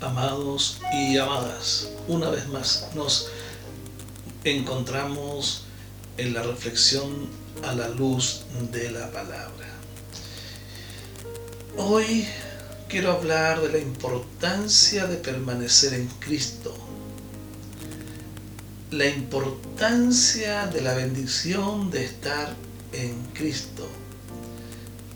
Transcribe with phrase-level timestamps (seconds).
[0.00, 3.30] Amados y amadas, una vez más nos
[4.42, 5.64] encontramos
[6.16, 7.28] en la reflexión
[7.62, 8.42] a la luz
[8.72, 9.66] de la palabra.
[11.76, 12.26] Hoy
[12.88, 16.74] quiero hablar de la importancia de permanecer en Cristo,
[18.90, 22.54] la importancia de la bendición de estar
[22.92, 23.88] en Cristo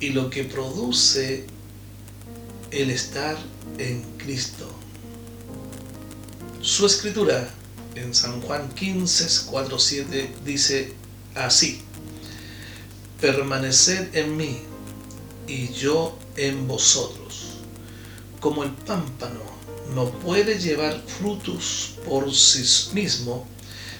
[0.00, 1.46] y lo que produce
[2.70, 3.36] el estar
[3.78, 4.68] en Cristo.
[6.60, 7.48] Su escritura
[7.94, 10.92] en San Juan 15, 4, 7 dice
[11.34, 11.82] así,
[13.20, 14.58] permaneced en mí
[15.46, 17.58] y yo en vosotros.
[18.40, 19.40] Como el pámpano
[19.94, 23.46] no puede llevar frutos por sí mismo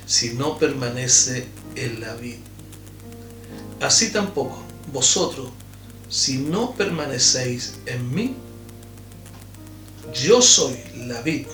[0.07, 2.39] si no permanece en la vid.
[3.81, 4.63] Así tampoco
[4.93, 5.51] vosotros,
[6.09, 8.37] si no permanecéis en mí,
[10.13, 11.47] yo soy la vid,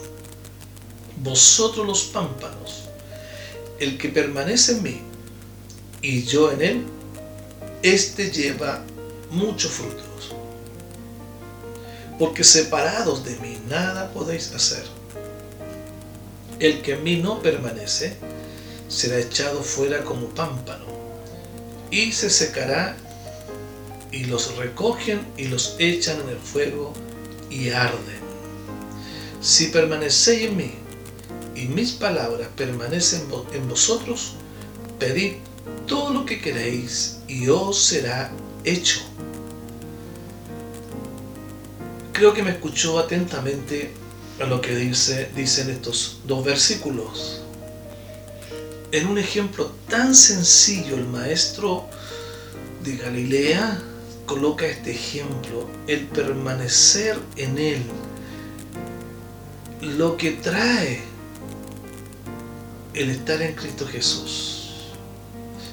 [1.22, 2.84] vosotros los pámpanos.
[3.78, 5.00] El que permanece en mí
[6.00, 6.86] y yo en él,
[7.82, 8.84] éste lleva
[9.30, 10.34] muchos frutos.
[12.18, 14.84] Porque separados de mí nada podéis hacer.
[16.58, 18.16] El que en mí no permanece
[18.88, 20.86] será echado fuera como pámpano
[21.90, 22.96] y se secará
[24.10, 26.94] y los recogen y los echan en el fuego
[27.50, 28.25] y arden.
[29.40, 30.74] Si permanecéis en mí
[31.54, 34.32] y mis palabras permanecen en vosotros,
[34.98, 35.34] pedid
[35.86, 38.32] todo lo que queréis y os será
[38.64, 39.00] hecho.
[42.12, 43.92] Creo que me escuchó atentamente
[44.40, 47.42] a lo que dice, dicen estos dos versículos.
[48.92, 51.86] En un ejemplo tan sencillo, el maestro
[52.82, 53.82] de Galilea
[54.26, 57.82] coloca este ejemplo, el permanecer en él,
[59.80, 61.00] lo que trae
[62.94, 64.52] el estar en Cristo Jesús.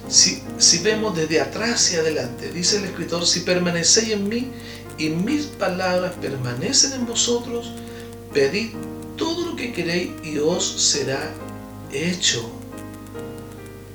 [0.10, 4.52] Si, si, vemos desde atrás hacia adelante, dice el escritor, si permanecéis en mí
[4.98, 7.72] y mis palabras permanecen en vosotros,
[8.34, 8.72] pedid
[9.16, 11.32] todo lo que queréis y os será
[11.92, 12.42] hecho.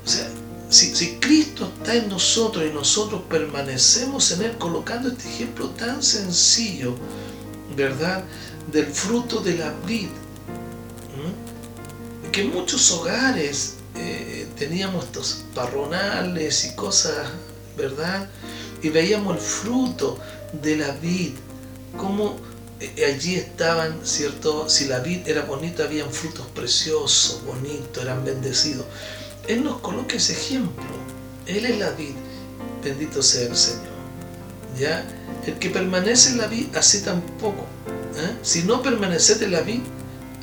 [0.05, 0.29] O sea,
[0.71, 6.03] si, si Cristo está en nosotros y nosotros permanecemos en Él, colocando este ejemplo tan
[6.03, 6.97] sencillo,
[7.79, 8.25] ¿verdad?
[8.71, 10.09] Del fruto de la vid.
[12.33, 17.31] Que en muchos hogares eh, teníamos estos parronales y cosas,
[17.77, 18.29] ¿verdad?
[18.83, 20.19] Y veíamos el fruto
[20.63, 21.33] de la vid,
[21.97, 22.37] como
[22.81, 24.69] eh, allí estaban, ¿cierto?
[24.69, 28.85] Si la vid era bonita, habían frutos preciosos, bonitos, eran bendecidos.
[29.47, 30.85] Él nos coloca ese ejemplo.
[31.47, 32.15] Él es la vid.
[32.85, 33.99] Bendito sea el Señor.
[34.79, 35.05] ¿Ya?
[35.47, 37.65] El que permanece en la vid, así tampoco.
[38.17, 38.37] ¿eh?
[38.43, 39.81] Si no permaneced en la vid,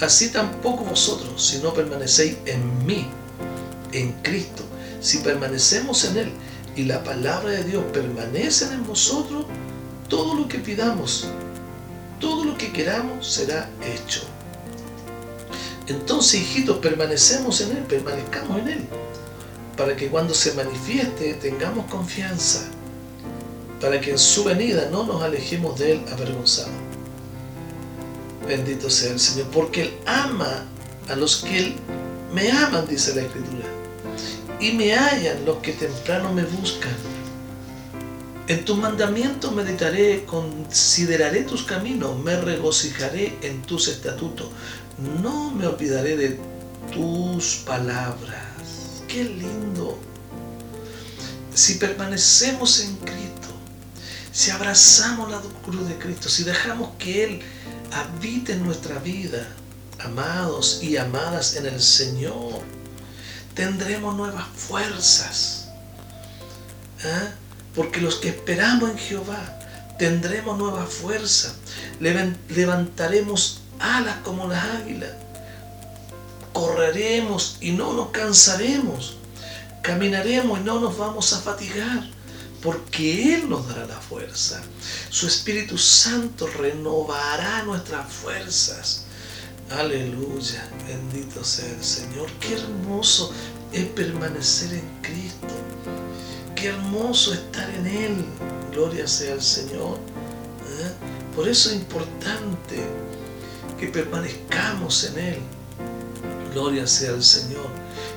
[0.01, 3.07] así tampoco vosotros, si no permanecéis en mí,
[3.91, 4.63] en Cristo.
[4.99, 6.31] Si permanecemos en Él
[6.75, 9.45] y la palabra de Dios permanece en vosotros,
[10.09, 11.27] todo lo que pidamos,
[12.19, 14.21] todo lo que queramos será hecho.
[15.87, 18.85] Entonces, hijitos, permanecemos en Él, permanezcamos en Él,
[19.77, 22.61] para que cuando se manifieste tengamos confianza,
[23.81, 26.71] para que en su venida no nos alejemos de Él avergonzados.
[28.47, 30.65] Bendito sea el Señor, porque Él ama
[31.09, 31.75] a los que
[32.33, 33.65] me aman, dice la Escritura,
[34.59, 36.93] y me hallan los que temprano me buscan.
[38.47, 44.49] En tus mandamientos meditaré, consideraré tus caminos, me regocijaré en tus estatutos.
[45.23, 46.39] No me olvidaré de
[46.93, 49.01] tus palabras.
[49.07, 49.97] ¡Qué lindo!
[51.55, 53.24] Si permanecemos en Cristo,
[54.35, 57.41] si abrazamos la cruz de Cristo, si dejamos que Él
[57.93, 59.47] habite en nuestra vida,
[59.99, 62.59] amados y amadas en el Señor,
[63.53, 65.69] tendremos nuevas fuerzas.
[67.05, 67.29] ¿eh?
[67.75, 69.57] Porque los que esperamos en Jehová
[69.97, 71.55] tendremos nueva fuerza.
[72.01, 75.11] Levantaremos alas como las águilas.
[76.51, 79.15] Correremos y no nos cansaremos.
[79.81, 82.14] Caminaremos y no nos vamos a fatigar.
[82.65, 84.59] Porque Él nos dará la fuerza.
[85.11, 89.03] Su Espíritu Santo renovará nuestras fuerzas.
[89.69, 92.27] Aleluya, bendito sea el Señor.
[92.39, 93.31] Qué hermoso
[93.71, 95.53] es permanecer en Cristo.
[96.55, 98.25] Qué hermoso estar en Él.
[98.71, 99.99] Gloria sea al Señor.
[100.79, 101.35] ¿Eh?
[101.35, 102.83] Por eso es importante
[103.79, 105.39] que permanezcamos en Él.
[106.55, 107.67] Gloria sea al Señor.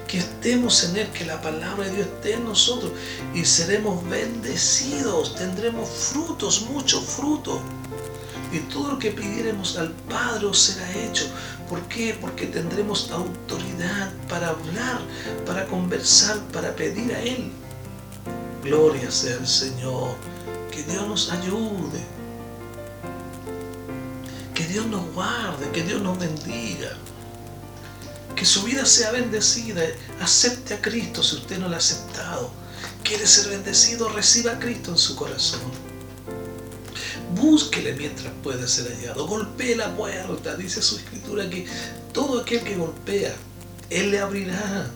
[0.06, 2.92] Que estemos en Él, que la palabra de Dios esté en nosotros
[3.34, 7.58] y seremos bendecidos, tendremos frutos, muchos frutos.
[8.52, 11.24] Y todo lo que pidiéramos al Padre será hecho.
[11.68, 12.16] ¿Por qué?
[12.20, 15.00] Porque tendremos autoridad para hablar,
[15.44, 17.50] para conversar, para pedir a Él.
[18.62, 20.14] Gloria sea al Señor.
[20.70, 22.06] Que Dios nos ayude.
[24.54, 26.96] Que Dios nos guarde, que Dios nos bendiga
[28.34, 29.82] que su vida sea bendecida.
[30.20, 32.50] Acepte a Cristo si usted no lo ha aceptado.
[33.02, 35.60] Quiere ser bendecido, reciba a Cristo en su corazón.
[37.34, 39.26] Búsquele mientras pueda ser hallado.
[39.26, 40.56] Golpee la puerta.
[40.56, 41.66] Dice su escritura que
[42.12, 43.34] todo aquel que golpea,
[43.90, 44.90] Él le abrirá.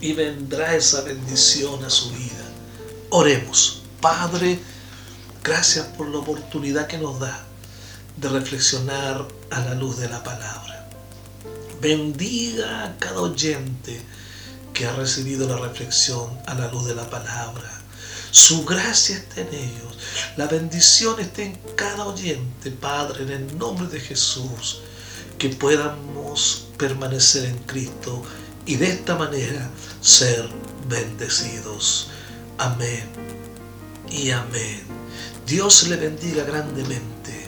[0.00, 2.44] Y vendrá esa bendición a su vida.
[3.10, 3.82] Oremos.
[4.00, 4.60] Padre,
[5.42, 7.48] gracias por la oportunidad que nos da
[8.16, 10.77] de reflexionar a la luz de la palabra.
[11.80, 14.00] Bendiga a cada oyente
[14.74, 17.70] que ha recibido la reflexión a la luz de la palabra.
[18.32, 19.98] Su gracia está en ellos.
[20.36, 24.80] La bendición está en cada oyente, Padre, en el nombre de Jesús.
[25.38, 28.24] Que podamos permanecer en Cristo
[28.66, 29.70] y de esta manera
[30.00, 30.48] ser
[30.88, 32.08] bendecidos.
[32.58, 33.04] Amén
[34.10, 34.82] y amén.
[35.46, 37.46] Dios le bendiga grandemente.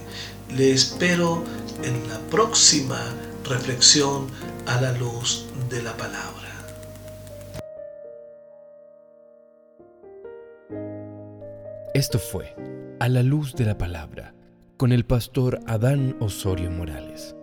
[0.50, 1.44] Le espero
[1.82, 3.12] en la próxima
[3.50, 4.28] reflexión
[4.66, 6.30] a la luz de la palabra.
[11.92, 12.54] Esto fue
[13.00, 14.32] A la luz de la palabra
[14.76, 17.34] con el pastor Adán Osorio Morales.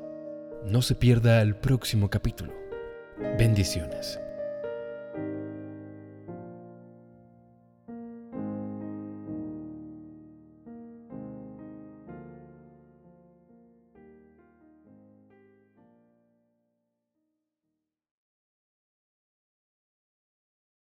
[0.65, 2.53] No se pierda el próximo capítulo.
[3.37, 4.19] Bendiciones.